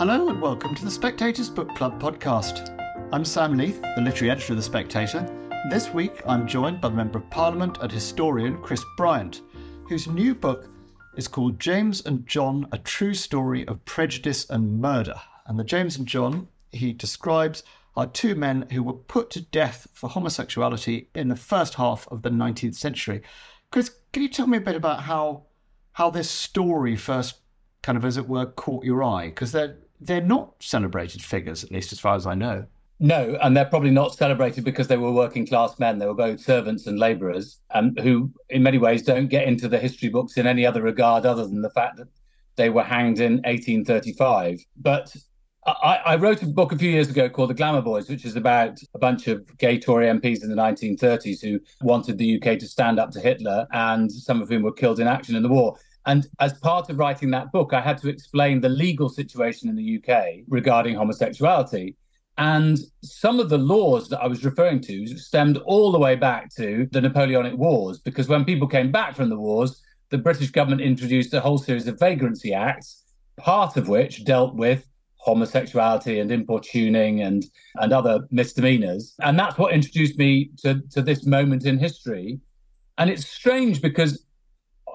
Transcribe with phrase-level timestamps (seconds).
[0.00, 2.74] Hello and welcome to the Spectator's Book Club podcast.
[3.12, 5.26] I'm Sam Leith, the literary editor of The Spectator.
[5.68, 9.42] This week I'm joined by the Member of Parliament and historian Chris Bryant,
[9.90, 10.70] whose new book
[11.18, 15.20] is called James and John A True Story of Prejudice and Murder.
[15.44, 17.62] And the James and John he describes
[17.94, 22.22] are two men who were put to death for homosexuality in the first half of
[22.22, 23.20] the 19th century.
[23.70, 25.42] Chris, can you tell me a bit about how
[25.92, 27.40] how this story first
[27.82, 29.26] kind of as it were caught your eye?
[29.26, 32.66] Because they're they're not celebrated figures, at least as far as I know.
[33.02, 35.98] No, and they're probably not celebrated because they were working class men.
[35.98, 39.78] They were both servants and labourers, um, who, in many ways, don't get into the
[39.78, 42.08] history books in any other regard other than the fact that
[42.56, 44.60] they were hanged in 1835.
[44.76, 45.16] But
[45.66, 48.36] I, I, wrote a book a few years ago called The Glamour Boys, which is
[48.36, 52.66] about a bunch of gay Tory MPs in the 1930s who wanted the UK to
[52.66, 55.76] stand up to Hitler, and some of whom were killed in action in the war.
[56.06, 59.76] And as part of writing that book, I had to explain the legal situation in
[59.76, 61.96] the UK regarding homosexuality.
[62.38, 66.54] And some of the laws that I was referring to stemmed all the way back
[66.56, 70.80] to the Napoleonic Wars, because when people came back from the wars, the British government
[70.80, 73.04] introduced a whole series of vagrancy acts,
[73.36, 79.14] part of which dealt with homosexuality and importuning and, and other misdemeanors.
[79.20, 82.40] And that's what introduced me to, to this moment in history.
[82.96, 84.24] And it's strange because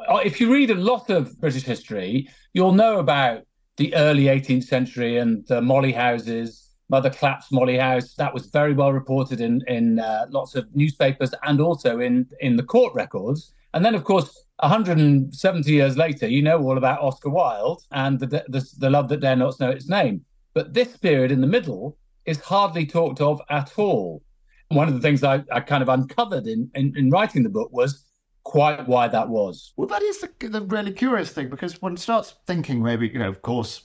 [0.09, 3.43] if you read a lot of British history, you'll know about
[3.77, 8.13] the early 18th century and the Molly houses, Mother Clapp's Molly House.
[8.15, 12.55] That was very well reported in in uh, lots of newspapers and also in in
[12.55, 13.53] the court records.
[13.73, 18.27] And then, of course, 170 years later, you know all about Oscar Wilde and the
[18.47, 20.23] the, the love that dare not know its name.
[20.53, 24.23] But this period in the middle is hardly talked of at all.
[24.69, 27.69] One of the things I, I kind of uncovered in, in, in writing the book
[27.71, 28.04] was
[28.45, 29.73] quite why that was.
[29.75, 33.27] Well, that is the, the really curious thing because one starts thinking maybe, you know,
[33.27, 33.81] of course,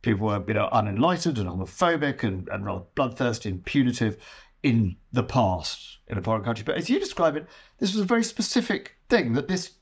[0.00, 4.16] people were, you know, unenlightened and homophobic and, and rather bloodthirsty and punitive
[4.62, 6.64] in the past in a foreign country.
[6.64, 7.46] But as you describe it,
[7.78, 9.72] this was a very specific thing that this,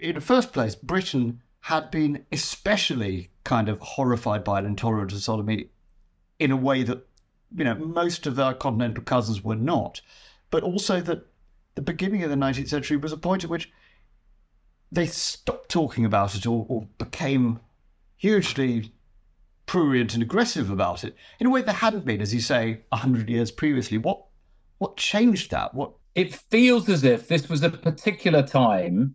[0.00, 5.18] in the first place, Britain had been especially kind of horrified by and intolerant of
[5.22, 5.70] sodomy
[6.40, 7.06] in a way that,
[7.56, 10.00] you know, most of our continental cousins were not.
[10.50, 11.26] But also that
[11.80, 13.72] the beginning of the 19th century was a point at which
[14.92, 17.58] they stopped talking about it or, or became
[18.18, 18.92] hugely
[19.64, 23.30] prurient and aggressive about it in a way they hadn't been, as you say, 100
[23.30, 23.96] years previously.
[23.96, 24.22] What,
[24.76, 25.72] what changed that?
[25.72, 29.14] What It feels as if this was a particular time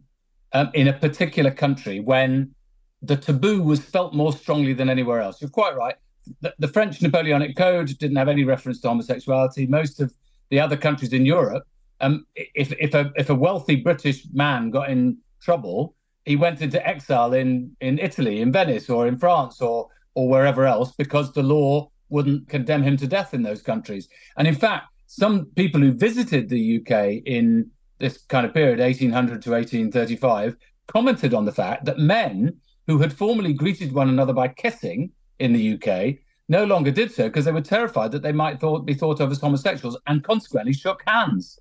[0.54, 2.56] um, in a particular country when
[3.04, 5.40] the taboo was felt more strongly than anywhere else.
[5.40, 5.96] You're quite right.
[6.42, 9.68] The, the French Napoleonic Code didn't have any reference to homosexuality.
[9.68, 10.12] Most of
[10.50, 11.68] the other countries in Europe
[12.02, 15.96] um, if if a if a wealthy British man got in trouble,
[16.26, 20.66] he went into exile in in Italy, in Venice, or in France, or or wherever
[20.66, 24.08] else, because the law wouldn't condemn him to death in those countries.
[24.38, 27.70] And in fact, some people who visited the UK in
[28.00, 30.56] this kind of period, 1800 to 1835,
[30.88, 32.58] commented on the fact that men
[32.88, 36.16] who had formerly greeted one another by kissing in the UK
[36.48, 39.32] no longer did so because they were terrified that they might thought, be thought of
[39.32, 41.60] as homosexuals and consequently shook hands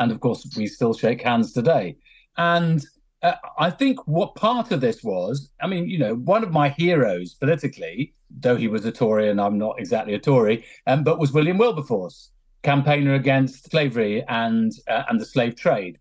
[0.00, 1.96] and of course we still shake hands today.
[2.36, 2.84] And
[3.22, 6.70] uh, I think what part of this was, I mean, you know, one of my
[6.70, 11.18] heroes politically, though he was a Tory and I'm not exactly a Tory, um, but
[11.18, 12.30] was William Wilberforce,
[12.62, 15.98] campaigner against slavery and uh, and the slave trade.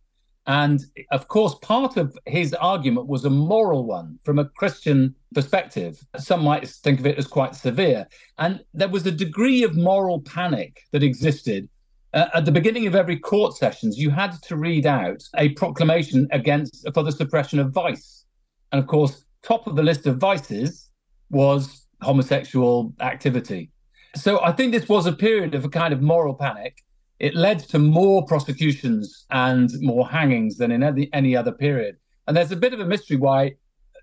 [0.48, 6.04] And of course, part of his argument was a moral one from a Christian perspective.
[6.18, 8.08] Some might think of it as quite severe.
[8.40, 11.70] And there was a degree of moral panic that existed
[12.14, 16.28] uh, at the beginning of every court sessions, you had to read out a proclamation
[16.32, 18.26] against for the suppression of vice,
[18.72, 20.90] and of course, top of the list of vices
[21.30, 23.72] was homosexual activity.
[24.16, 26.78] So I think this was a period of a kind of moral panic.
[27.20, 31.98] It led to more prosecutions and more hangings than in any, any other period.
[32.28, 33.56] And there's a bit of a mystery why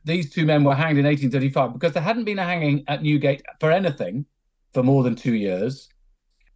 [0.05, 3.43] these two men were hanged in 1835 because there hadn't been a hanging at Newgate
[3.59, 4.27] for anything
[4.73, 5.89] for more than two years.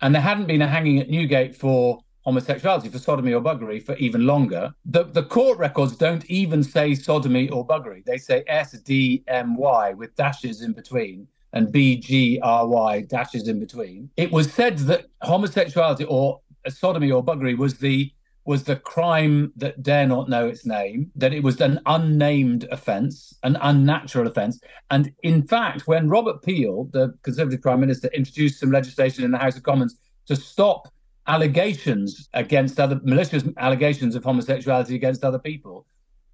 [0.02, 3.97] And there hadn't been a hanging at Newgate for homosexuality, for sodomy or buggery for
[3.97, 4.73] even longer.
[4.85, 8.05] The, the court records don't even say sodomy or buggery.
[8.05, 14.11] They say SDMY with dashes in between, and B G R Y dashes in between.
[14.17, 18.12] It was said that homosexuality or sodomy or buggery was the
[18.50, 23.32] was the crime that dare not know its name, that it was an unnamed offence,
[23.44, 24.58] an unnatural offence.
[24.91, 29.38] And in fact, when Robert Peel, the Conservative Prime Minister, introduced some legislation in the
[29.38, 29.94] House of Commons
[30.26, 30.88] to stop
[31.29, 35.87] allegations against other malicious allegations of homosexuality against other people,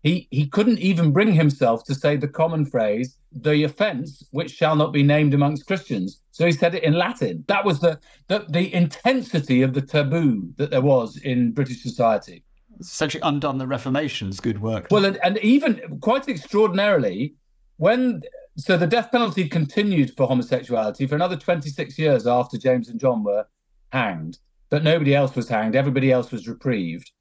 [0.02, 4.76] he, he couldn't even bring himself to say the common phrase, the offence which shall
[4.76, 6.20] not be named amongst Christians.
[6.31, 7.44] So he said it in Latin.
[7.48, 7.98] That was the,
[8.28, 12.44] the, the intensity of the taboo that there was in British society.
[12.78, 14.88] Essentially undone the Reformation's good work.
[14.90, 17.34] Well, and, and even quite extraordinarily,
[17.78, 18.22] when
[18.56, 23.22] so the death penalty continued for homosexuality for another 26 years after James and John
[23.22, 23.46] were
[23.92, 24.38] hanged,
[24.70, 27.12] but nobody else was hanged, everybody else was reprieved.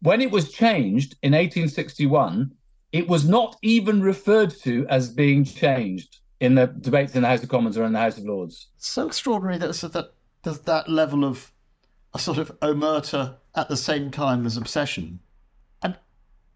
[0.00, 2.52] When it was changed in 1861,
[2.92, 7.42] it was not even referred to as being changed in the debates in the House
[7.42, 8.68] of Commons or in the House of Lords.
[8.78, 10.12] So extraordinary that that
[10.42, 11.52] there's that level of
[12.14, 15.18] a sort of omerta at the same time as obsession.
[15.82, 15.96] And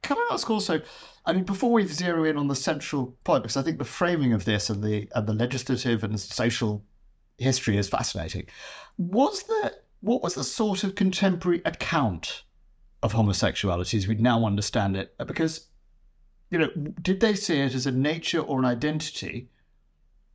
[0.03, 0.81] can I ask also?
[1.27, 4.33] I mean, before we zero in on the central point, because I think the framing
[4.33, 6.85] of this and the and the legislative and social
[7.39, 8.47] history is fascinating.
[8.99, 12.43] Was there what was the sort of contemporary account
[13.03, 15.15] of homosexuality as we now understand it?
[15.27, 15.69] Because,
[16.51, 16.69] you know,
[17.01, 19.49] did they see it as a nature or an identity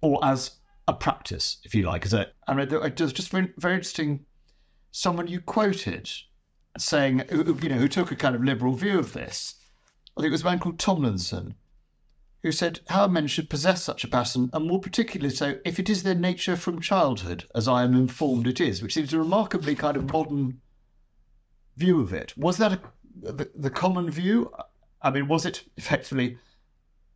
[0.02, 0.52] or as
[0.88, 2.06] a practice, if you like?
[2.06, 4.26] As a, I mean, it was just very, very interesting.
[4.92, 6.10] Someone you quoted
[6.78, 9.56] saying, you know, who took a kind of liberal view of this.
[10.16, 11.56] I think it was a man called Tomlinson,
[12.44, 15.90] who said how men should possess such a passion, and more particularly so if it
[15.90, 19.76] is their nature from childhood, as I am informed it is, which seems a remarkably
[19.76, 20.62] kind of modern
[21.78, 22.34] view of it.
[22.38, 22.82] Was that a,
[23.22, 24.52] the, the common view?
[25.02, 26.38] I mean, was it effectively,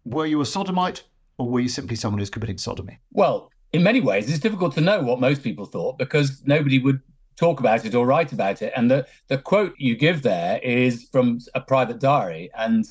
[0.05, 1.03] were you a sodomite
[1.37, 2.99] or were you simply someone who's committing sodomy?
[3.11, 7.01] Well, in many ways, it's difficult to know what most people thought because nobody would
[7.37, 8.71] talk about it or write about it.
[8.75, 12.85] And the, the quote you give there is from a private diary and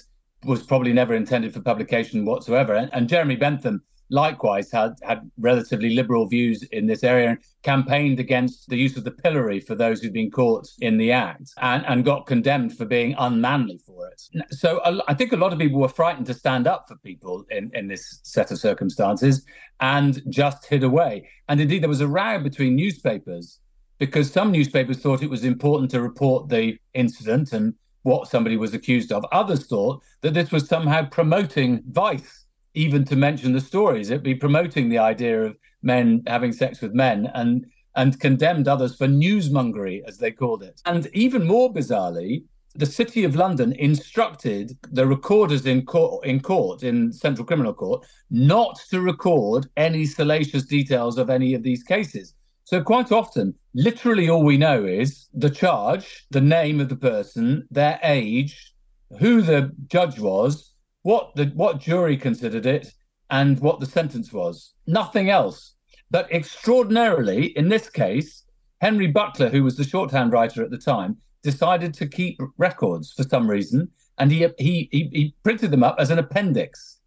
[0.45, 2.75] was probably never intended for publication whatsoever.
[2.75, 8.21] And, and Jeremy Bentham likewise had, had relatively liberal views in this area and campaigned
[8.21, 11.85] against the use of the pillory for those who'd been caught in the act and,
[11.87, 14.23] and got condemned for being unmanly for it.
[14.51, 17.71] So I think a lot of people were frightened to stand up for people in,
[17.75, 19.45] in this set of circumstances
[19.81, 21.29] and just hid away.
[21.49, 23.61] And indeed, there was a row between newspapers
[23.99, 28.73] because some newspapers thought it was important to report the incident and what somebody was
[28.73, 29.25] accused of.
[29.31, 32.40] Others thought that this was somehow promoting vice
[32.75, 34.11] even to mention the stories.
[34.11, 38.95] It'd be promoting the idea of men having sex with men and and condemned others
[38.95, 40.81] for newsmongery, as they called it.
[40.87, 42.45] And even more bizarrely,
[42.77, 48.07] the City of London instructed the recorders in court, in court, in Central Criminal Court,
[48.31, 52.35] not to record any salacious details of any of these cases.
[52.65, 57.67] So quite often, literally all we know is the charge, the name of the person,
[57.73, 58.73] their age,
[59.19, 60.70] who the judge was,
[61.03, 62.93] what the what jury considered it
[63.31, 64.75] and what the sentence was.
[64.87, 65.75] Nothing else.
[66.11, 68.45] But extraordinarily, in this case,
[68.81, 73.23] Henry Butler, who was the shorthand writer at the time, decided to keep records for
[73.23, 73.89] some reason,
[74.19, 76.99] and he he he, he printed them up as an appendix.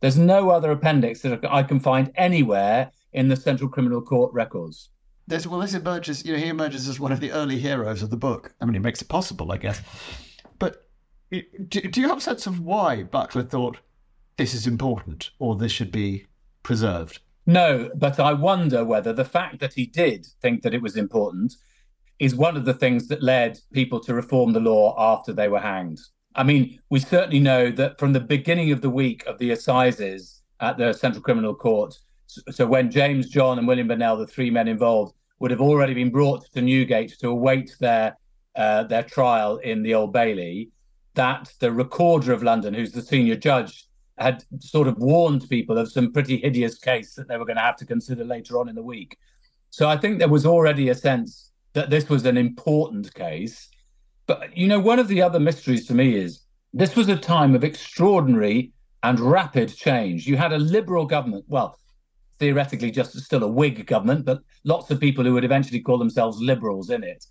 [0.00, 4.90] There's no other appendix that I can find anywhere in the Central Criminal Court records.
[5.26, 8.10] There's, well, this emerges, you know, he emerges as one of the early heroes of
[8.10, 8.52] the book.
[8.60, 9.80] I mean, he makes it possible, I guess.
[11.30, 13.78] Do, do you have a sense of why Butler thought
[14.36, 16.26] this is important or this should be
[16.62, 17.20] preserved?
[17.46, 21.54] No, but I wonder whether the fact that he did think that it was important
[22.18, 25.60] is one of the things that led people to reform the law after they were
[25.60, 26.00] hanged.
[26.36, 30.42] I mean, we certainly know that from the beginning of the week of the assizes
[30.60, 31.94] at the Central Criminal Court,
[32.50, 36.10] so when James, John, and William Burnell, the three men involved, would have already been
[36.10, 38.16] brought to Newgate to await their
[38.56, 40.70] uh, their trial in the Old Bailey,
[41.14, 43.86] that the recorder of London, who's the senior judge,
[44.18, 47.62] had sort of warned people of some pretty hideous case that they were going to
[47.62, 49.16] have to consider later on in the week.
[49.70, 53.68] So I think there was already a sense that this was an important case.
[54.26, 57.54] But, you know, one of the other mysteries to me is this was a time
[57.54, 60.26] of extraordinary and rapid change.
[60.26, 61.78] You had a liberal government, well,
[62.38, 66.40] theoretically just still a Whig government, but lots of people who would eventually call themselves
[66.40, 67.26] liberals in it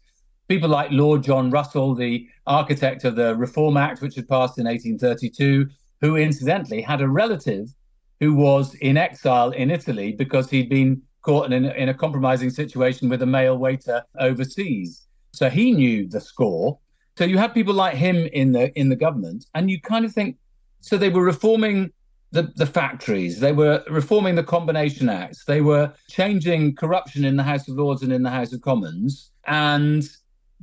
[0.54, 4.66] people like Lord John Russell, the architect of the Reform Act, which had passed in
[4.66, 5.68] 1832,
[6.00, 7.74] who incidentally had a relative
[8.20, 13.10] who was in exile in Italy because he'd been caught in, in a compromising situation
[13.10, 15.08] with a male waiter overseas.
[15.32, 16.78] So he knew the score.
[17.18, 20.14] So you had people like him in the in the government, and you kind of
[20.14, 20.38] think
[20.82, 21.92] so they were reforming
[22.32, 23.40] the, the factories.
[23.40, 25.46] They were reforming the Combination Acts.
[25.46, 29.32] They were changing corruption in the House of Lords and in the House of Commons.
[29.46, 30.08] And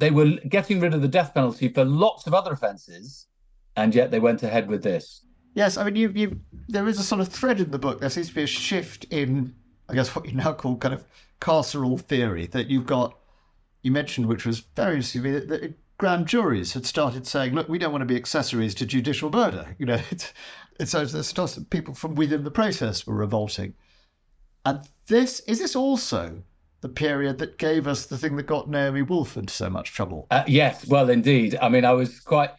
[0.00, 3.26] they were getting rid of the death penalty for lots of other offences.
[3.76, 5.24] And yet they went ahead with this.
[5.54, 8.00] Yes, I mean, you, you, there is a sort of thread in the book.
[8.00, 9.54] There seems to be a shift in,
[9.88, 11.04] I guess, what you now call kind of
[11.40, 12.46] carceral theory.
[12.46, 13.16] That you've got,
[13.82, 17.78] you mentioned, which was very interesting, that, that grand juries had started saying, look, we
[17.78, 19.76] don't want to be accessories to judicial murder.
[19.78, 20.32] You know, it's,
[20.78, 23.74] it's so there's people from within the process were revolting.
[24.64, 26.42] And this is this also
[26.80, 30.26] the period that gave us the thing that got Naomi Wolf into so much trouble.
[30.30, 31.58] Uh, yes, well, indeed.
[31.60, 32.50] I mean, I was quite.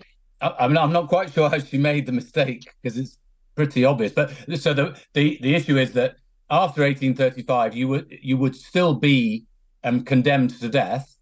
[0.42, 3.18] I, I mean, I'm not quite sure how she made the mistake because it's
[3.56, 4.12] pretty obvious.
[4.12, 6.16] But so the, the the issue is that
[6.50, 9.46] after 1835, you would you would still be
[9.84, 11.18] um, condemned to death,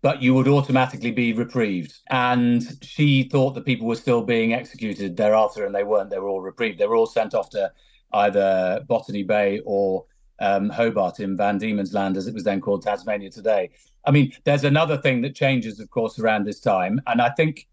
[0.00, 1.94] but you would automatically be reprieved.
[2.08, 6.10] And she thought that people were still being executed thereafter, and they weren't.
[6.10, 6.78] They were all reprieved.
[6.78, 7.70] They were all sent off to
[8.12, 10.06] either Botany Bay or
[10.40, 13.70] um, Hobart in Van Diemen's Land, as it was then called Tasmania today.
[14.06, 17.00] I mean, there's another thing that changes, of course, around this time.
[17.06, 17.68] And I think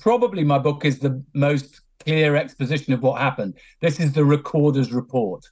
[0.00, 3.54] probably my book is the most clear exposition of what happened.
[3.80, 5.44] This is the Recorder's Report.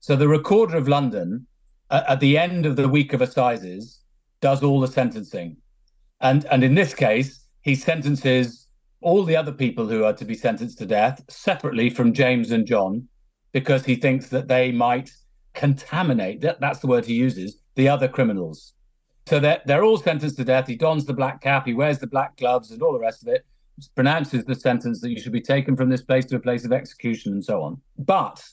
[0.00, 1.46] So the Recorder of London,
[1.90, 4.00] uh, at the end of the week of assizes,
[4.40, 5.56] does all the sentencing.
[6.20, 8.68] And, and in this case, he sentences
[9.00, 12.66] all the other people who are to be sentenced to death separately from James and
[12.66, 13.08] John
[13.52, 15.10] because he thinks that they might
[15.54, 18.74] contaminate that, that's the word he uses the other criminals.
[19.26, 20.66] So they're, they're all sentenced to death.
[20.66, 23.28] He dons the black cap he wears the black gloves and all the rest of
[23.28, 23.44] it
[23.94, 26.72] pronounces the sentence that you should be taken from this place to a place of
[26.72, 27.80] execution and so on.
[27.98, 28.44] But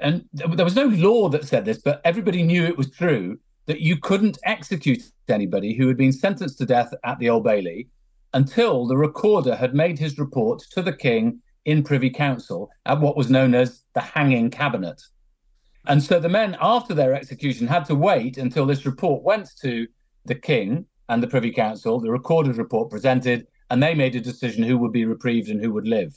[0.00, 3.80] and there was no law that said this but everybody knew it was true that
[3.80, 7.88] you couldn't execute anybody who had been sentenced to death at the old bailey
[8.32, 13.16] until the recorder had made his report to the king in privy council at what
[13.16, 15.02] was known as the hanging cabinet
[15.88, 19.86] and so the men, after their execution, had to wait until this report went to
[20.26, 24.62] the king and the Privy Council, the recorded report presented, and they made a decision
[24.62, 26.14] who would be reprieved and who would live.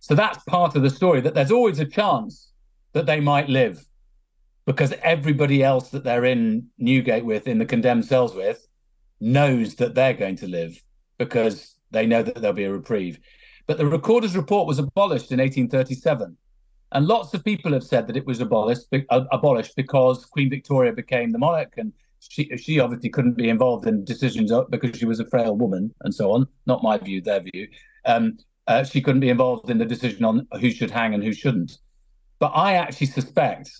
[0.00, 2.50] So that's part of the story that there's always a chance
[2.92, 3.86] that they might live
[4.66, 8.66] because everybody else that they're in Newgate with, in the condemned cells with,
[9.20, 10.82] knows that they're going to live
[11.18, 13.18] because they know that there'll be a reprieve.
[13.66, 16.36] But the recorder's report was abolished in 1837.
[16.94, 20.92] And lots of people have said that it was abolished, uh, abolished because Queen Victoria
[20.92, 25.04] became the monarch, and she she obviously couldn't be involved in decisions uh, because she
[25.04, 26.46] was a frail woman and so on.
[26.66, 27.68] Not my view, their view.
[28.04, 31.32] Um, uh, she couldn't be involved in the decision on who should hang and who
[31.32, 31.78] shouldn't.
[32.38, 33.70] But I actually suspect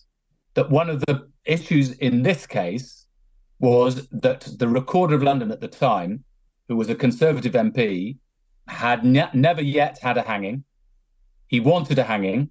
[0.54, 3.06] that one of the issues in this case
[3.60, 6.24] was that the Recorder of London at the time,
[6.68, 8.16] who was a Conservative MP,
[8.66, 10.64] had ne- never yet had a hanging.
[11.46, 12.50] He wanted a hanging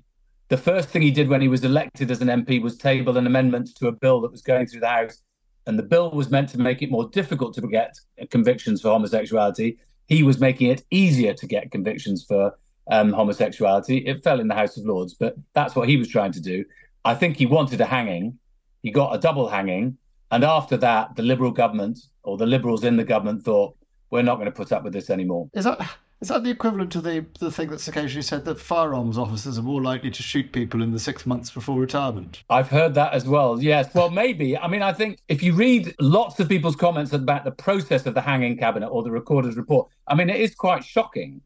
[0.54, 3.26] the first thing he did when he was elected as an MP was table an
[3.26, 5.24] amendment to a bill that was going through the House.
[5.66, 7.98] And the bill was meant to make it more difficult to get
[8.30, 9.80] convictions for homosexuality.
[10.06, 12.56] He was making it easier to get convictions for
[12.92, 14.06] um, homosexuality.
[14.06, 16.64] It fell in the House of Lords, but that's what he was trying to do.
[17.04, 18.38] I think he wanted a hanging.
[18.84, 19.98] He got a double hanging.
[20.30, 23.76] And after that, the Liberal government or the Liberals in the government thought,
[24.12, 25.50] we're not going to put up with this anymore.
[25.56, 25.80] Is that
[26.24, 29.62] is that the equivalent to the, the thing that's occasionally said that firearms officers are
[29.62, 32.46] more likely to shoot people in the six months before retirement?
[32.50, 33.62] I've heard that as well.
[33.62, 33.94] Yes.
[33.94, 34.58] Well, maybe.
[34.58, 38.14] I mean, I think if you read lots of people's comments about the process of
[38.14, 41.42] the hanging cabinet or the recorder's report, I mean, it is quite shocking.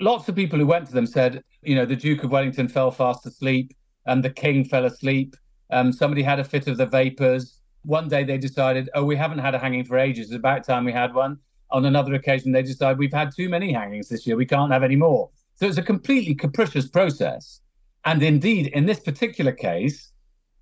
[0.00, 2.90] Lots of people who went to them said, you know, the Duke of Wellington fell
[2.90, 3.72] fast asleep
[4.06, 5.36] and the king fell asleep.
[5.70, 7.60] Um, somebody had a fit of the vapors.
[7.84, 10.26] One day they decided, oh, we haven't had a hanging for ages.
[10.26, 11.38] It's about time we had one
[11.70, 14.82] on another occasion, they decide we've had too many hangings this year, we can't have
[14.82, 15.30] any more.
[15.56, 17.60] So it's a completely capricious process.
[18.04, 20.12] And indeed, in this particular case,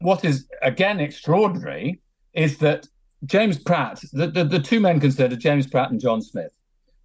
[0.00, 2.00] what is again extraordinary
[2.32, 2.86] is that
[3.24, 6.52] James Pratt, the, the, the two men concerned James Pratt and John Smith.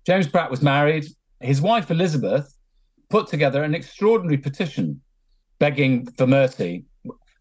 [0.05, 1.05] James Pratt was married.
[1.39, 2.53] His wife, Elizabeth,
[3.09, 5.01] put together an extraordinary petition
[5.59, 6.85] begging for mercy,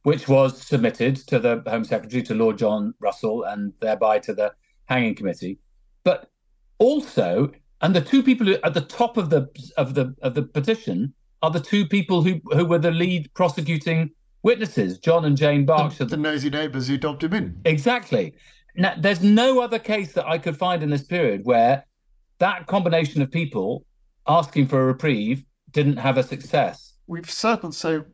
[0.03, 4.53] which was submitted to the Home Secretary, to Lord John Russell, and thereby to the
[4.87, 5.59] hanging committee.
[6.05, 6.31] But
[6.81, 10.43] also, and the two people who, at the top of the of the of the
[10.43, 14.11] petition are the two people who who were the lead prosecuting
[14.43, 16.05] witnesses, John and Jane Berkshire.
[16.05, 17.61] The, the nosy neighbours who dobbed him in.
[17.65, 18.35] Exactly.
[18.77, 21.85] Now, there's no other case that I could find in this period where
[22.39, 23.85] that combination of people
[24.27, 26.95] asking for a reprieve didn't have a success.
[27.07, 28.05] We've circled so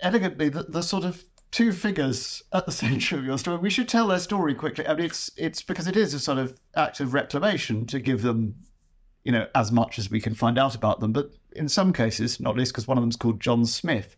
[0.00, 1.22] elegantly the, the sort of
[1.52, 3.58] two figures at the centre of your story.
[3.58, 4.86] We should tell their story quickly.
[4.86, 8.22] I mean, it's it's because it is a sort of act of reclamation to give
[8.22, 8.56] them,
[9.22, 11.12] you know, as much as we can find out about them.
[11.12, 14.16] But in some cases, not least because one of them's called John Smith,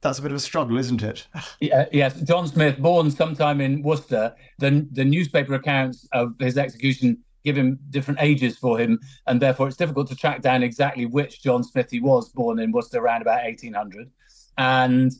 [0.00, 1.26] that's a bit of a struggle, isn't it?
[1.60, 4.34] yeah, yes, John Smith, born sometime in Worcester.
[4.58, 9.68] The the newspaper accounts of his execution give him different ages for him, and therefore
[9.68, 13.22] it's difficult to track down exactly which John Smith he was, born in Worcester around
[13.22, 14.10] about 1800.
[14.58, 15.12] And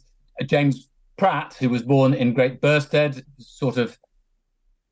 [0.46, 0.87] James
[1.18, 3.98] Pratt, who was born in Great Burstead, sort of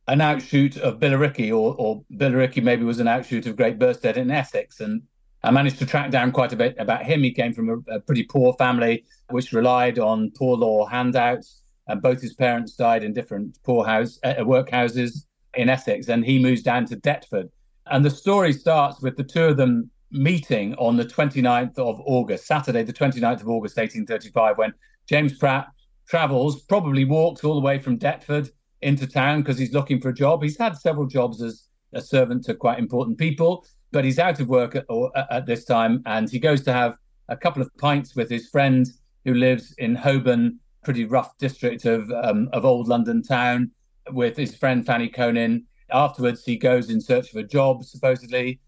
[0.09, 4.30] an outshoot of Billericay, or, or Billericay maybe was an outshoot of Great Burstead in
[4.30, 4.80] Essex.
[4.80, 5.02] And
[5.42, 7.23] I managed to track down quite a bit about him.
[7.23, 11.62] He came from a, a pretty poor family, which relied on poor law handouts.
[11.88, 16.38] And both his parents died in different poor house uh, workhouses in Essex, and he
[16.38, 17.49] moves down to Deptford.
[17.87, 22.47] And the story starts with the two of them meeting on the 29th of August,
[22.47, 24.73] Saturday, the 29th of August, 1835, when
[25.09, 25.68] James Pratt
[26.09, 28.51] travels, probably walks all the way from Deptford
[28.83, 30.43] into town because he's looking for a job.
[30.43, 34.49] He's had several jobs as a servant to quite important people, but he's out of
[34.49, 36.97] work at, or, at this time, and he goes to have
[37.29, 38.87] a couple of pints with his friend
[39.25, 43.71] who lives in Holborn, pretty rough district of um, of old London town,
[44.13, 45.65] with his friend Fanny Conan.
[45.91, 48.61] Afterwards, he goes in search of a job, supposedly,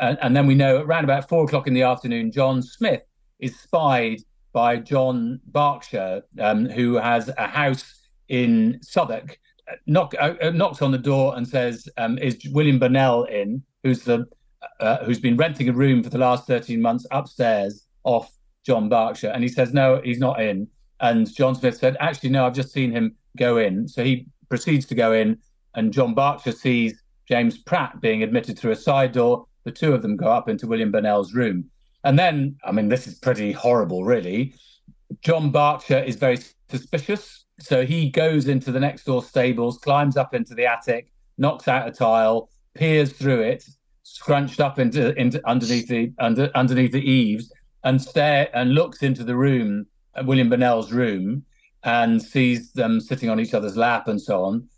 [0.00, 3.02] and, and then we know around about four o'clock in the afternoon, John Smith
[3.38, 4.20] is spied
[4.52, 9.38] by John Berkshire, um, who has a house in Southwark,
[9.86, 14.02] knock, uh, uh, knocks on the door and says, um, "Is William Burnell in?" Who's
[14.04, 14.26] the
[14.80, 18.32] uh, who's been renting a room for the last thirteen months upstairs off
[18.64, 19.32] John Berkshire?
[19.34, 20.68] And he says, "No, he's not in."
[21.00, 24.86] And John Smith said, "Actually, no, I've just seen him go in." So he proceeds
[24.86, 25.38] to go in,
[25.74, 29.46] and John Berkshire sees James Pratt being admitted through a side door.
[29.64, 31.70] The two of them go up into William Burnell's room.
[32.04, 34.54] And then, I mean, this is pretty horrible, really.
[35.20, 37.44] John Berkshire is very suspicious.
[37.60, 41.86] So he goes into the next door stables, climbs up into the attic, knocks out
[41.86, 43.64] a tile, peers through it,
[44.02, 47.52] scrunched up into, into underneath the under, underneath the eaves,
[47.84, 51.44] and stare and looks into the room, uh, William Burnell's room,
[51.84, 54.68] and sees them sitting on each other's lap and so on.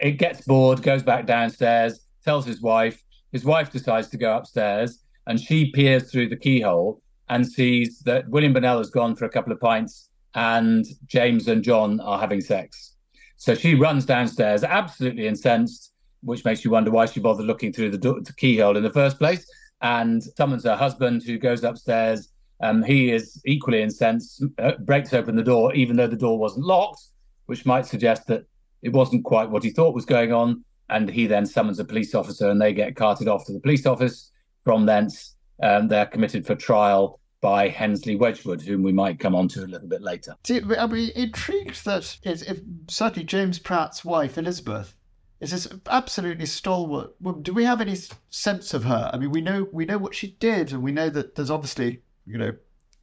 [0.00, 3.02] It gets bored, goes back downstairs, tells his wife.
[3.30, 8.28] His wife decides to go upstairs and she peers through the keyhole and sees that
[8.28, 12.40] William Burnell has gone for a couple of pints and James and John are having
[12.40, 12.96] sex.
[13.36, 15.92] So she runs downstairs, absolutely incensed,
[16.22, 18.92] which makes you wonder why she bothered looking through the, do- the keyhole in the
[18.92, 19.44] first place,
[19.80, 22.28] and summons her husband, who goes upstairs.
[22.62, 26.64] Um, he is equally incensed, uh, breaks open the door, even though the door wasn't
[26.64, 27.02] locked,
[27.46, 28.44] which might suggest that
[28.82, 30.64] it wasn't quite what he thought was going on.
[30.88, 33.86] And he then summons a police officer, and they get carted off to the police
[33.86, 34.30] office.
[34.64, 39.48] From thence, um, they're committed for trial by Hensley Wedgwood, whom we might come on
[39.48, 40.36] to a little bit later.
[40.44, 44.94] See, I'll be intrigued that if certainly James Pratt's wife, Elizabeth,
[45.40, 47.14] is this absolutely stalwart.
[47.42, 47.96] Do we have any
[48.30, 49.10] sense of her?
[49.12, 52.02] I mean, we know we know what she did, and we know that there's obviously,
[52.24, 52.52] you know,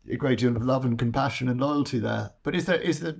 [0.09, 2.31] a great deal of love and compassion and loyalty there.
[2.43, 3.15] But is there is there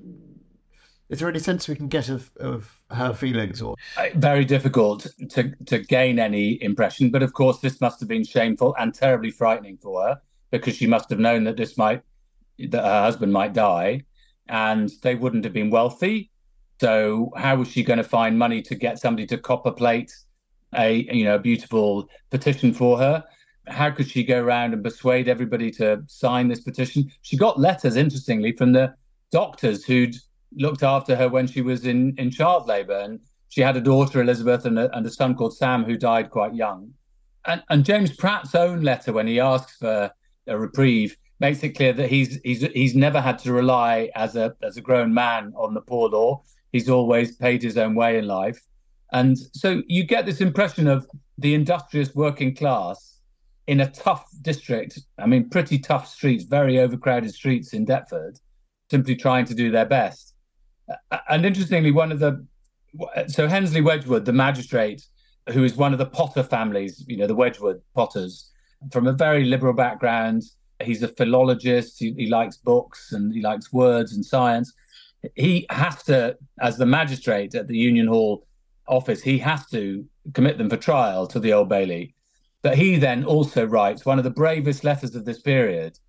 [1.10, 3.76] is there any sense we can get of, of her feelings or?
[3.98, 8.24] Uh, very difficult to to gain any impression but of course this must have been
[8.24, 10.20] shameful and terribly frightening for her
[10.52, 12.02] because she must have known that this might
[12.58, 14.04] that her husband might die
[14.50, 16.32] and they wouldn't have been wealthy.
[16.82, 20.12] So how was she going to find money to get somebody to copper plate
[20.76, 23.24] a you know a beautiful petition for her?
[23.68, 27.12] How could she go around and persuade everybody to sign this petition?
[27.22, 28.94] She got letters interestingly from the
[29.32, 30.16] doctors who'd
[30.56, 32.98] looked after her when she was in, in child labor.
[32.98, 36.30] And she had a daughter, Elizabeth, and a, and a son called Sam, who died
[36.30, 36.94] quite young.
[37.46, 40.12] And, and James Pratt's own letter, when he asks for
[40.48, 44.56] a reprieve, makes it clear that he's he's he's never had to rely as a
[44.62, 46.44] as a grown man on the poor law.
[46.72, 48.60] He's always paid his own way in life,
[49.12, 51.08] and so you get this impression of
[51.38, 53.20] the industrious working class
[53.68, 55.00] in a tough district.
[55.18, 58.40] I mean, pretty tough streets, very overcrowded streets in Deptford,
[58.92, 60.29] simply trying to do their best
[61.30, 62.46] and interestingly, one of the
[63.28, 65.06] so Hensley Wedgwood, the magistrate,
[65.50, 68.52] who is one of the Potter families, you know, the Wedgwood Potters,
[68.92, 70.44] from a very liberal background.
[70.82, 72.00] He's a philologist.
[72.00, 74.74] He, he likes books and he likes words and science.
[75.36, 78.48] He has to, as the magistrate at the Union Hall
[78.88, 82.16] office, he has to commit them for trial to the Old Bailey.
[82.62, 86.00] But he then also writes one of the bravest letters of this period,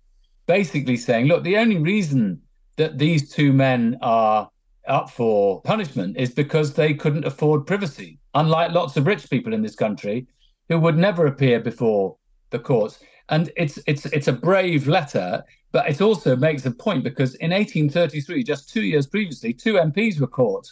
[0.47, 2.41] basically saying, look, the only reason
[2.77, 4.49] that these two men are
[4.87, 9.61] up for punishment is because they couldn't afford privacy, unlike lots of rich people in
[9.61, 10.27] this country
[10.69, 12.17] who would never appear before
[12.49, 12.99] the courts.
[13.29, 17.51] And it's it's it's a brave letter, but it also makes a point because in
[17.51, 20.67] 1833, just two years previously, two MPs were caught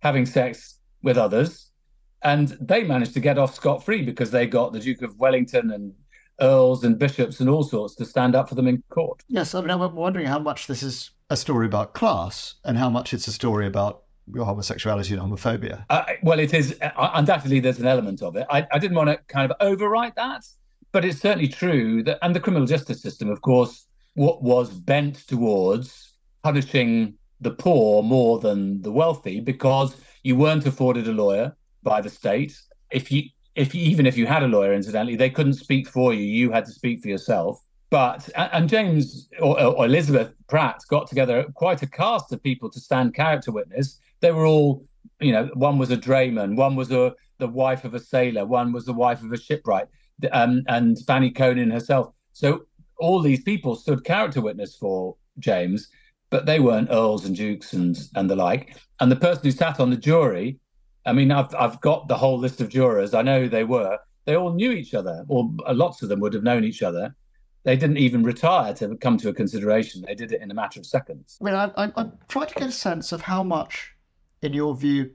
[0.00, 1.70] having sex with others,
[2.22, 5.72] and they managed to get off scot free because they got the Duke of Wellington
[5.72, 5.92] and
[6.40, 9.22] earls and bishops and all sorts to stand up for them in court.
[9.28, 12.88] Yes, I mean, I'm wondering how much this is a story about class and how
[12.88, 15.84] much it's a story about your homosexuality and homophobia.
[15.90, 18.46] Uh, well, it is uh, undoubtedly there's an element of it.
[18.50, 20.44] I, I didn't want to kind of overwrite that,
[20.92, 25.26] but it's certainly true that, and the criminal justice system, of course, what was bent
[25.26, 32.00] towards punishing the poor more than the wealthy because you weren't afforded a lawyer by
[32.00, 32.58] the state.
[32.90, 33.24] If you,
[33.58, 36.24] if even if you had a lawyer, incidentally, they couldn't speak for you.
[36.24, 37.60] You had to speak for yourself.
[37.90, 42.80] But and James or, or Elizabeth Pratt got together quite a cast of people to
[42.80, 43.98] stand character witness.
[44.20, 44.86] They were all,
[45.20, 48.72] you know, one was a drayman, one was a the wife of a sailor, one
[48.72, 49.86] was the wife of a shipwright,
[50.32, 52.12] um, and Fanny Conan herself.
[52.32, 52.62] So
[53.00, 55.88] all these people stood character witness for James,
[56.30, 58.76] but they weren't earls and dukes and and the like.
[59.00, 60.58] And the person who sat on the jury,
[61.06, 63.14] I mean, I've I've got the whole list of jurors.
[63.14, 63.98] I know they were.
[64.24, 67.14] They all knew each other, or lots of them would have known each other.
[67.64, 70.02] They didn't even retire to come to a consideration.
[70.06, 71.38] They did it in a matter of seconds.
[71.40, 73.92] I mean, I, I, I'm trying to get a sense of how much,
[74.42, 75.10] in your view,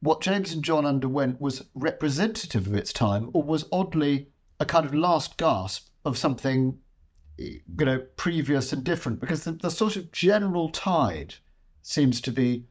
[0.00, 4.28] what James and John underwent was representative of its time, or was oddly
[4.60, 6.78] a kind of last gasp of something
[7.38, 11.34] you know previous and different because the, the sort of general tide
[11.82, 12.64] seems to be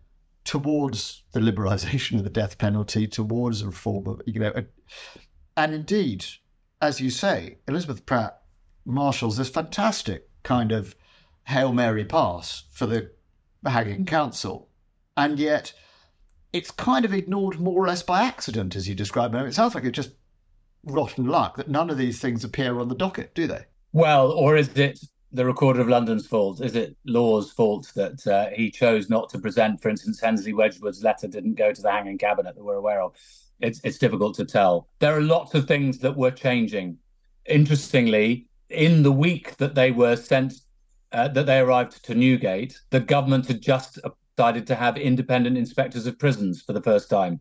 [0.44, 4.54] towards the liberalisation of the death penalty, towards a reform of you know,
[5.58, 6.26] and indeed,
[6.82, 8.42] as you say, Elizabeth Pratt
[8.86, 10.96] marshals this fantastic kind of
[11.44, 13.12] hail mary pass for the
[13.66, 14.06] Hanging mm-hmm.
[14.06, 14.70] Council,
[15.16, 15.74] and yet
[16.52, 19.46] it's kind of ignored more or less by accident, as you describe it.
[19.46, 20.12] It sounds like it's just
[20.84, 23.66] rotten luck that none of these things appear on the docket, do they?
[23.94, 25.00] Well, or is it
[25.32, 26.62] the Recorder of London's fault?
[26.62, 31.04] Is it Law's fault that uh, he chose not to present, for instance, Hensley Wedgwood's
[31.04, 33.16] letter didn't go to the hanging cabinet that we're aware of?
[33.60, 34.88] It's, it's difficult to tell.
[35.00, 36.98] There are lots of things that were changing.
[37.46, 40.54] Interestingly, in the week that they were sent,
[41.12, 44.00] uh, that they arrived to Newgate, the government had just
[44.36, 47.40] decided to have independent inspectors of prisons for the first time.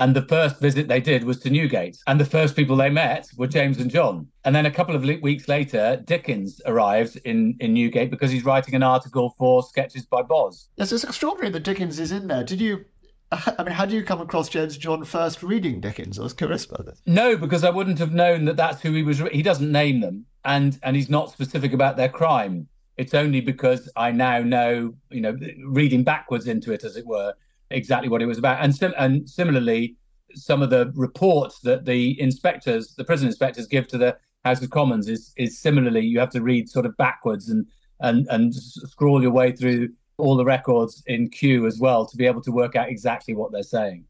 [0.00, 1.98] And the first visit they did was to Newgate.
[2.06, 4.26] And the first people they met were James and John.
[4.44, 8.74] And then a couple of weeks later, Dickens arrives in, in Newgate because he's writing
[8.74, 10.68] an article for Sketches by Boz.
[10.76, 12.42] Yes, it's extraordinary that Dickens is in there.
[12.42, 12.86] Did you
[13.32, 16.18] I mean, how do you come across James John first reading Dickens?
[16.18, 17.00] I was curious about this.
[17.06, 19.18] No, because I wouldn't have known that that's who he was.
[19.18, 22.66] He doesn't name them, and and he's not specific about their crime.
[22.96, 27.34] It's only because I now know, you know, reading backwards into it, as it were,
[27.70, 28.62] exactly what it was about.
[28.62, 29.96] And sim- and similarly,
[30.34, 34.70] some of the reports that the inspectors, the prison inspectors, give to the House of
[34.70, 37.66] Commons is is similarly you have to read sort of backwards and
[38.00, 42.26] and and scroll your way through all the records in Kew as well to be
[42.26, 44.04] able to work out exactly what they're saying.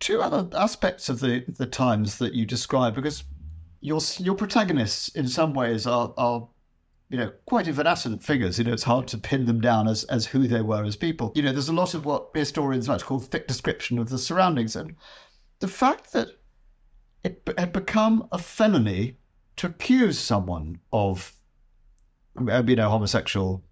[0.00, 3.24] Two other aspects of the the times that you describe because
[3.80, 6.48] your your protagonists in some ways are are
[7.14, 8.58] you know, quite evanescent figures.
[8.58, 11.30] You know, it's hard to pin them down as, as who they were as people.
[11.36, 14.18] You know, there's a lot of what historians like to call thick description of the
[14.18, 14.74] surroundings.
[14.74, 14.96] And
[15.60, 16.26] the fact that
[17.22, 19.16] it had become a felony
[19.58, 21.32] to accuse someone of,
[22.36, 23.62] you know, homosexual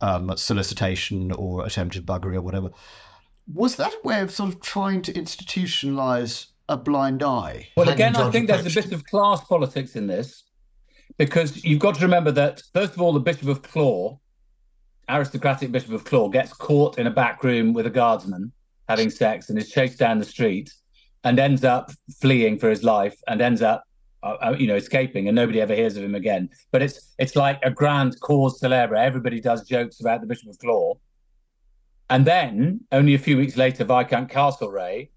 [0.00, 2.70] um, solicitation or attempted buggery or whatever,
[3.52, 7.66] was that a way of sort of trying to institutionalize a blind eye?
[7.76, 10.44] Well, again, I think there's a bit of class politics in this
[11.18, 14.18] because you've got to remember that first of all, the Bishop of Clogher,
[15.08, 18.52] aristocratic Bishop of Clogher, gets caught in a back room with a guardsman
[18.88, 20.72] having sex and is chased down the street
[21.24, 23.84] and ends up fleeing for his life and ends up
[24.22, 26.48] uh, uh you know escaping and nobody ever hears of him again.
[26.70, 28.96] But it's it's like a grand cause celebre.
[28.96, 30.98] Everybody does jokes about the bishop of Clogher.
[32.10, 35.08] And then only a few weeks later viscount castlereagh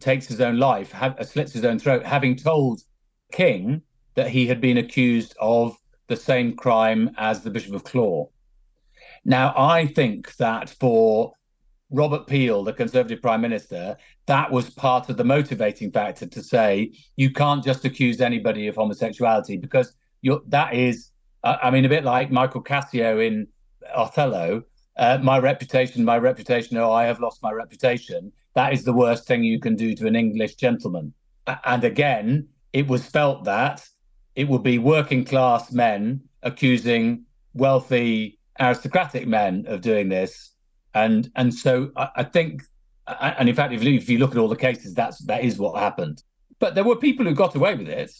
[0.00, 2.82] takes his own life ha- slits his own throat having told
[3.30, 3.80] king
[4.14, 5.76] that he had been accused of
[6.08, 8.28] the same crime as the Bishop of Clogher.
[9.24, 11.32] Now, I think that for
[11.90, 13.96] Robert Peel, the Conservative Prime Minister,
[14.26, 18.76] that was part of the motivating factor to say you can't just accuse anybody of
[18.76, 19.94] homosexuality because
[20.46, 21.10] that is,
[21.44, 23.46] uh, I mean, a bit like Michael Cassio in
[23.94, 24.62] Othello.
[24.96, 26.76] Uh, my reputation, my reputation.
[26.76, 28.32] Oh, I have lost my reputation.
[28.54, 31.14] That is the worst thing you can do to an English gentleman.
[31.64, 33.86] And again, it was felt that
[34.34, 40.52] it would be working class men accusing wealthy aristocratic men of doing this,
[40.94, 42.62] and and so I, I think,
[43.20, 45.58] and in fact, if you, if you look at all the cases, that's that is
[45.58, 46.22] what happened.
[46.58, 48.12] But there were people who got away with it,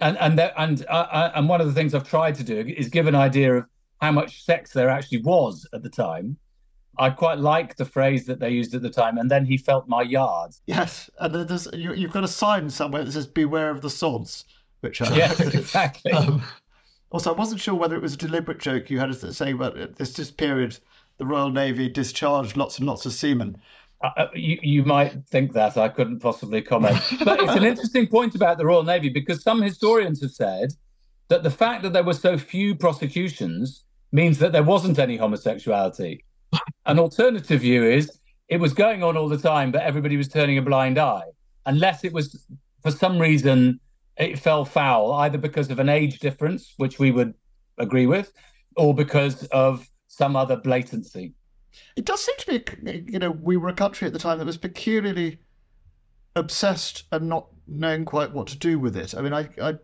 [0.00, 2.88] and and there, and uh, and one of the things I've tried to do is
[2.88, 3.66] give an idea of
[4.00, 6.36] how much sex there actually was at the time.
[6.98, 9.86] I quite like the phrase that they used at the time, and then he felt
[9.86, 10.52] my yard.
[10.66, 14.44] Yes, and there's you, have got a sign somewhere that says "Beware of the sods."
[14.80, 16.12] Which I, yes, exactly.
[16.12, 16.42] Um,
[17.10, 19.96] also, I wasn't sure whether it was a deliberate joke you had to say about
[19.96, 20.78] this, this period,
[21.18, 23.56] the Royal Navy discharged lots and lots of seamen.
[24.02, 28.06] Uh, uh, you, you might think that I couldn't possibly comment, but it's an interesting
[28.06, 30.74] point about the Royal Navy because some historians have said
[31.28, 36.22] that the fact that there were so few prosecutions means that there wasn't any homosexuality.
[36.84, 40.58] An alternative view is it was going on all the time, but everybody was turning
[40.58, 41.24] a blind eye,
[41.64, 42.46] unless it was
[42.82, 43.80] for some reason
[44.18, 47.34] it fell foul, either because of an age difference, which we would
[47.78, 48.32] agree with,
[48.76, 51.34] or because of some other blatancy.
[51.96, 54.46] It does seem to be, you know, we were a country at the time that
[54.46, 55.38] was peculiarly
[56.34, 59.14] obsessed and not knowing quite what to do with it.
[59.14, 59.74] I mean, I, I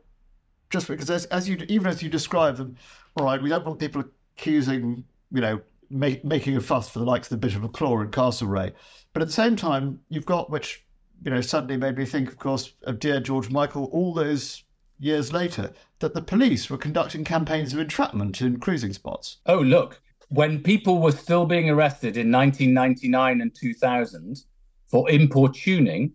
[0.70, 2.76] just because as, as you even as you describe them,
[3.16, 4.02] all right, we don't want people
[4.36, 8.02] accusing, you know, make, making a fuss for the likes of the Bishop of Clogher
[8.02, 8.72] and Castlereagh,
[9.12, 10.84] but at the same time, you've got which
[11.24, 14.64] you know suddenly made me think, of course, of dear George Michael all those
[14.98, 19.38] years later that the police were conducting campaigns of entrapment in cruising spots.
[19.46, 24.38] Oh, look, when people were still being arrested in 1999 and 2000
[24.86, 26.12] for importuning,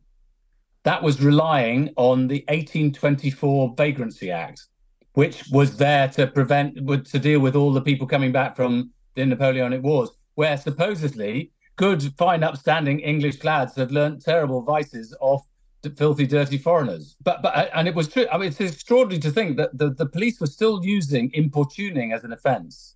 [0.84, 4.68] that was relying on the 1824 Vagrancy Act,
[5.14, 9.26] which was there to prevent, to deal with all the people coming back from the
[9.26, 15.48] Napoleonic Wars, where supposedly good, fine, upstanding English lads had learnt terrible vices off
[15.96, 17.16] filthy, dirty foreigners.
[17.24, 18.28] But but uh, and it was true.
[18.32, 22.24] I mean, it's extraordinary to think that the, the police were still using importuning as
[22.24, 22.96] an offence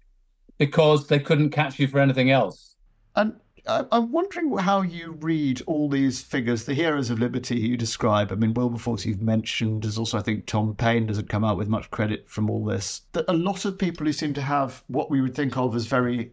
[0.58, 2.76] because they couldn't catch you for anything else.
[3.16, 3.36] And
[3.68, 8.32] I'm wondering how you read all these figures, the heroes of liberty you describe.
[8.32, 9.84] I mean, Wilberforce you've mentioned.
[9.84, 13.02] There's also, I think, Tom Paine doesn't come out with much credit from all this.
[13.12, 15.86] That a lot of people who seem to have what we would think of as
[15.86, 16.32] very,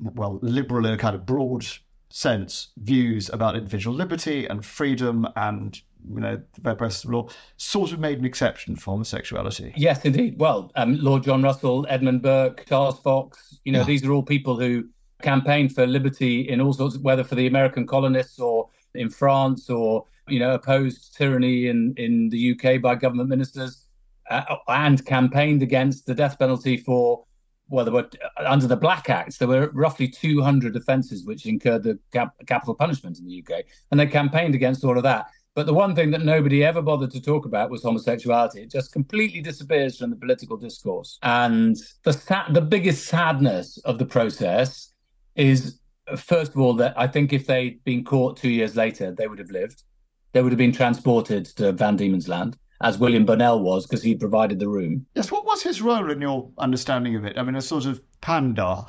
[0.00, 1.64] well, liberal in a kind of broad
[2.10, 5.80] sense views about individual liberty and freedom and
[6.12, 9.72] you know, the rest of law, sort of made an exception for homosexuality.
[9.76, 10.38] Yes, indeed.
[10.38, 13.84] Well, um, Lord John Russell, Edmund Burke, Charles Fox, you know, yeah.
[13.84, 14.84] these are all people who
[15.22, 19.70] campaigned for liberty in all sorts, of, whether for the American colonists or in France
[19.70, 23.86] or, you know, opposed tyranny in, in the UK by government ministers
[24.30, 27.24] uh, and campaigned against the death penalty for
[27.68, 31.82] well, there were uh, under the Black Acts, there were roughly 200 offences which incurred
[31.82, 35.26] the cap- capital punishment in the UK, and they campaigned against all of that.
[35.54, 38.62] But the one thing that nobody ever bothered to talk about was homosexuality.
[38.62, 41.18] It just completely disappears from the political discourse.
[41.22, 44.92] And the sa- the biggest sadness of the process
[45.36, 45.78] is,
[46.16, 49.38] first of all, that I think if they'd been caught two years later, they would
[49.38, 49.84] have lived.
[50.32, 54.14] They would have been transported to Van Diemen's Land, as William Burnell was, because he
[54.14, 55.06] provided the room.
[55.14, 55.30] Yes.
[55.30, 57.38] What was his role in your understanding of it?
[57.38, 58.84] I mean, a sort of pander.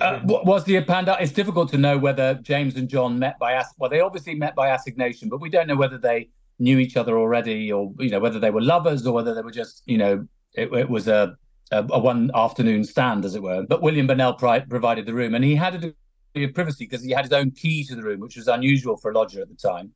[0.00, 1.16] Uh, was the pander?
[1.18, 4.68] It's difficult to know whether James and John met by well, they obviously met by
[4.68, 8.38] assignation, but we don't know whether they knew each other already, or you know whether
[8.38, 11.34] they were lovers, or whether they were just you know it, it was a,
[11.72, 13.64] a, a one afternoon stand, as it were.
[13.66, 17.02] But William Burnell pri- provided the room, and he had a degree of privacy because
[17.02, 19.48] he had his own key to the room, which was unusual for a lodger at
[19.48, 19.92] the time.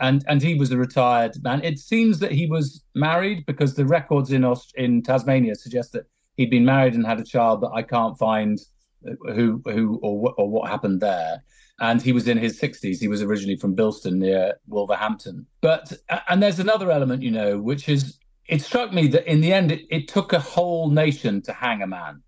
[0.00, 1.64] And and he was a retired man.
[1.64, 6.06] It seems that he was married because the records in Aust- in Tasmania suggest that
[6.36, 8.58] he'd been married and had a child, but I can't find
[9.06, 11.42] uh, who who or or what happened there.
[11.82, 12.98] And he was in his 60s.
[13.00, 15.46] He was originally from Bilston near Wolverhampton.
[15.62, 15.94] But
[16.28, 19.72] and there's another element, you know, which is it struck me that in the end
[19.72, 22.22] it, it took a whole nation to hang a man.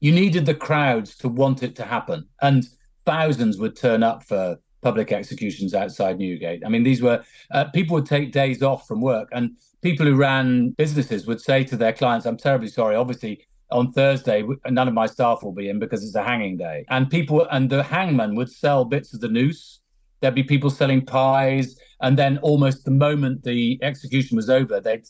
[0.00, 2.64] You needed the crowds to want it to happen, and
[3.04, 6.62] thousands would turn up for public executions outside Newgate.
[6.64, 10.14] I mean, these were uh, people would take days off from work, and people who
[10.14, 12.94] ran businesses would say to their clients, "I'm terribly sorry.
[12.94, 16.84] Obviously, on Thursday, none of my staff will be in because it's a hanging day.
[16.90, 19.80] And people and the hangman would sell bits of the noose.
[20.20, 25.06] There'd be people selling pies, and then almost the moment the execution was over, they'd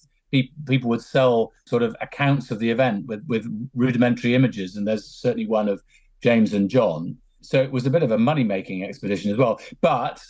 [0.67, 4.77] people would sell sort of accounts of the event with with rudimentary images.
[4.77, 5.83] And there's certainly one of
[6.23, 7.17] James and John.
[7.45, 9.61] So it was a bit of a money making expedition as well.
[9.81, 10.21] But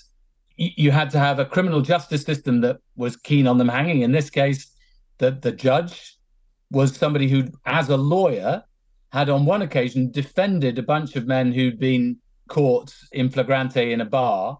[0.57, 4.03] you had to have a criminal justice system that was keen on them hanging.
[4.03, 4.72] In this case,
[5.18, 6.16] the the judge
[6.70, 8.62] was somebody who, as a lawyer,
[9.12, 12.16] had on one occasion defended a bunch of men who'd been
[12.48, 14.59] caught in flagrante in a bar,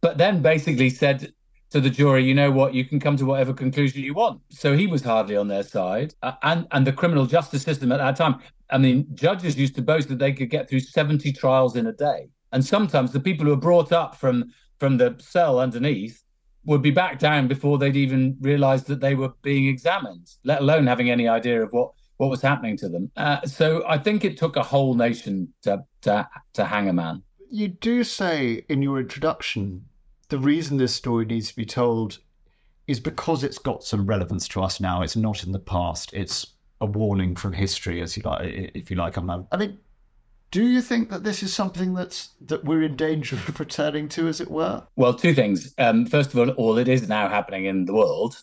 [0.00, 1.32] but then basically said
[1.70, 4.40] to the jury, you know what, you can come to whatever conclusion you want.
[4.50, 6.14] So he was hardly on their side.
[6.22, 9.82] Uh, and, and the criminal justice system at that time, I mean, judges used to
[9.82, 12.28] boast that they could get through 70 trials in a day.
[12.52, 16.22] And sometimes the people who were brought up from, from the cell underneath
[16.64, 20.86] would be back down before they'd even realised that they were being examined, let alone
[20.86, 23.10] having any idea of what what was happening to them.
[23.16, 27.22] Uh, so I think it took a whole nation to to to hang a man.
[27.50, 29.86] You do say in your introduction
[30.30, 32.18] the reason this story needs to be told
[32.86, 35.02] is because it's got some relevance to us now.
[35.02, 36.12] It's not in the past.
[36.12, 36.46] It's
[36.80, 39.18] a warning from history, as you like, if you like.
[39.18, 39.78] I mean,
[40.50, 44.26] do you think that this is something that's that we're in danger of returning to,
[44.28, 44.82] as it were?
[44.96, 45.74] Well, two things.
[45.78, 48.42] Um, first of all, all it is now happening in the world,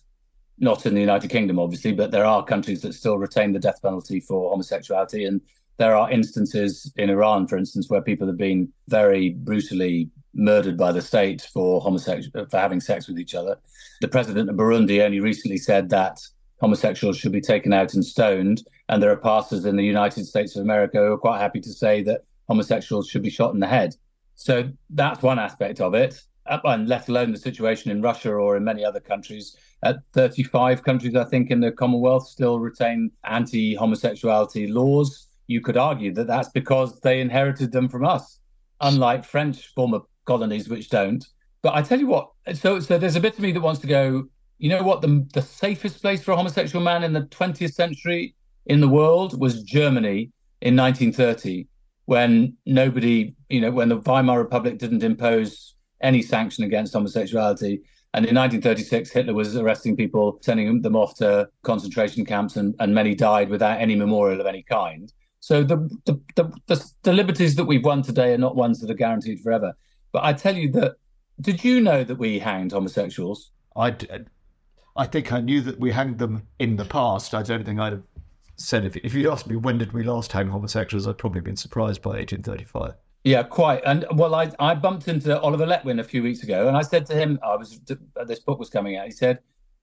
[0.59, 3.81] not in the United Kingdom, obviously, but there are countries that still retain the death
[3.81, 5.41] penalty for homosexuality, and
[5.77, 10.91] there are instances in Iran, for instance, where people have been very brutally murdered by
[10.91, 13.57] the state for homosexual for having sex with each other.
[14.01, 16.19] The president of Burundi only recently said that
[16.59, 18.63] homosexuals should be taken out and stoned.
[18.89, 21.73] And there are pastors in the United States of America who are quite happy to
[21.73, 23.95] say that homosexuals should be shot in the head.
[24.35, 26.21] So that's one aspect of it.
[26.45, 29.57] And let alone the situation in Russia or in many other countries.
[29.83, 35.27] At 35 countries, I think, in the Commonwealth still retain anti homosexuality laws.
[35.47, 38.39] You could argue that that's because they inherited them from us,
[38.79, 41.25] unlike French former colonies, which don't.
[41.63, 43.87] But I tell you what, so so there's a bit of me that wants to
[43.87, 44.27] go
[44.59, 48.35] you know what the the safest place for a homosexual man in the 20th century
[48.65, 51.67] in the world was Germany in 1930
[52.05, 57.81] when nobody you know when the Weimar Republic didn't impose any sanction against homosexuality.
[58.13, 62.93] And in 1936 Hitler was arresting people sending them off to concentration camps and, and
[62.93, 65.11] many died without any memorial of any kind.
[65.39, 68.89] So the the, the the the liberties that we've won today are not ones that
[68.89, 69.73] are guaranteed forever
[70.11, 70.95] but I tell you that
[71.41, 74.29] did you know that we hanged homosexuals I did.
[74.97, 77.35] I think I knew that we hanged them in the past.
[77.35, 78.03] I don't think I'd have
[78.55, 81.55] said if if you asked me when did we last hang homosexuals, I'd probably been
[81.55, 82.93] surprised by 1835.
[83.23, 83.81] Yeah, quite.
[83.85, 87.05] And well, I I bumped into Oliver Letwin a few weeks ago, and I said
[87.07, 87.79] to him, I was
[88.25, 89.05] this book was coming out.
[89.05, 89.39] He said,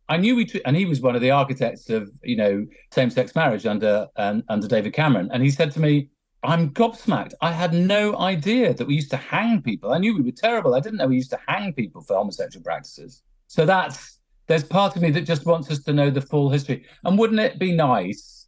[0.09, 3.67] I knew we, and he was one of the architects of you know same-sex marriage
[3.67, 6.09] under um, under David Cameron, and he said to me,
[6.45, 7.33] I'm gobsmacked.
[7.41, 9.93] I had no idea that we used to hang people.
[9.93, 10.75] I knew we were terrible.
[10.75, 13.23] I didn't know we used to hang people for homosexual practices.
[13.47, 16.85] So that's there's part of me that just wants us to know the full history.
[17.05, 18.47] And wouldn't it be nice?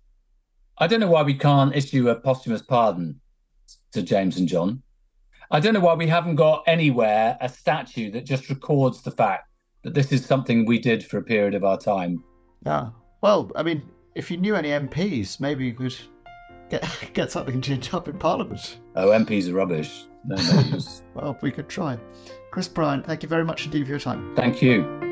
[0.79, 3.19] I don't know why we can't issue a posthumous pardon
[3.93, 4.83] to James and John.
[5.51, 9.49] I don't know why we haven't got anywhere a statue that just records the fact
[9.85, 12.23] that this is something we did for a period of our time.
[12.67, 12.91] Yeah.
[13.23, 15.97] Well, I mean, if you knew any MPs, maybe you could
[16.71, 18.79] get get something changed up in Parliament.
[18.95, 20.05] Oh, MPs are rubbish.
[20.25, 20.79] No, no
[21.15, 21.99] well, we could try.
[22.51, 24.35] Chris Bryant, thank you very much indeed for your time.
[24.35, 25.06] Thank you.